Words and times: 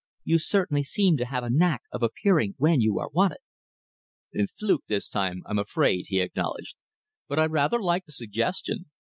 You 0.23 0.39
certainly 0.39 0.81
seem 0.81 1.17
to 1.17 1.25
have 1.25 1.43
a 1.43 1.51
knack 1.51 1.83
of 1.91 2.01
appearing 2.01 2.55
when 2.57 2.81
you 2.81 2.97
are 2.97 3.09
wanted." 3.13 3.37
"Fluke 4.57 4.83
this 4.87 5.07
time, 5.07 5.43
I'm 5.45 5.59
afraid," 5.59 6.05
he 6.07 6.21
acknowledged, 6.21 6.75
"but 7.27 7.37
I 7.37 7.45
rather 7.45 7.79
like 7.79 8.05
the 8.05 8.11
suggestion. 8.11 8.85